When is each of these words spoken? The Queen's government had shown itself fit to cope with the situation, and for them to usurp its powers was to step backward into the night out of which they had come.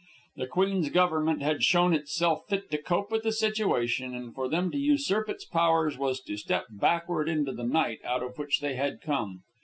The 0.35 0.47
Queen's 0.47 0.89
government 0.89 1.43
had 1.43 1.61
shown 1.61 1.93
itself 1.93 2.47
fit 2.47 2.71
to 2.71 2.79
cope 2.79 3.11
with 3.11 3.21
the 3.21 3.31
situation, 3.31 4.15
and 4.15 4.33
for 4.33 4.49
them 4.49 4.71
to 4.71 4.77
usurp 4.79 5.29
its 5.29 5.45
powers 5.45 5.95
was 5.95 6.19
to 6.21 6.37
step 6.37 6.65
backward 6.71 7.29
into 7.29 7.51
the 7.51 7.63
night 7.65 7.99
out 8.03 8.23
of 8.23 8.39
which 8.39 8.61
they 8.61 8.73
had 8.73 8.99
come. 9.03 9.43